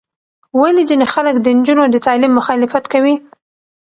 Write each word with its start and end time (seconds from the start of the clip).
ولې 0.59 0.83
ځینې 0.89 1.05
خلک 1.13 1.35
د 1.39 1.47
نجونو 1.57 1.83
د 1.89 1.95
تعلیم 2.05 2.31
مخالفت 2.39 2.85
کوي؟ 2.93 3.15